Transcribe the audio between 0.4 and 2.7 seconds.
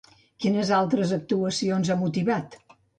Quines altres actuacions ha motivat?